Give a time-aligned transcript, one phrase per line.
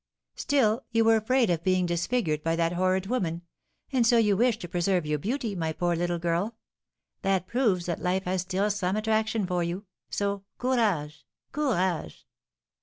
[0.33, 3.43] "Still you were afraid of being disfigured by that horrid woman;
[3.91, 6.55] and so you wish to preserve your beauty, my poor little girl.
[7.21, 11.23] That proves that life has still some attraction for you; so courage!
[11.51, 12.25] Courage!"